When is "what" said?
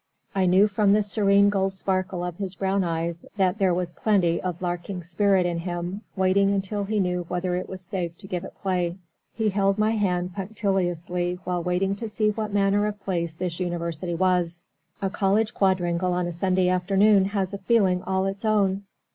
12.31-12.51